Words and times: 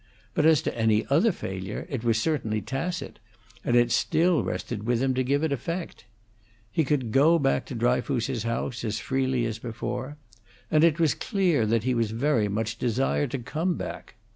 But 0.33 0.47
as 0.47 0.63
to 0.63 0.75
any 0.75 1.05
other 1.11 1.31
failure, 1.31 1.85
it 1.87 2.03
was 2.03 2.19
certainly 2.19 2.59
tacit, 2.59 3.19
and 3.63 3.75
it 3.75 3.91
still 3.91 4.41
rested 4.41 4.81
with 4.87 4.99
him 4.99 5.13
to 5.13 5.23
give 5.23 5.43
it 5.43 5.51
effect. 5.51 6.05
He 6.71 6.83
could 6.83 7.11
go 7.11 7.37
back 7.37 7.65
to 7.67 7.75
Dryfoos's 7.75 8.41
house, 8.41 8.83
as 8.83 8.97
freely 8.97 9.45
as 9.45 9.59
before, 9.59 10.17
and 10.71 10.83
it 10.83 10.99
was 10.99 11.13
clear 11.13 11.67
that 11.67 11.83
he 11.83 11.93
was 11.93 12.09
very 12.09 12.47
much 12.47 12.79
desired 12.79 13.29
to 13.29 13.37
come 13.37 13.75
back. 13.75 14.15